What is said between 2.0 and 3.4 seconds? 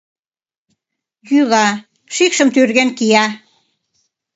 шикшым тӱрген кия.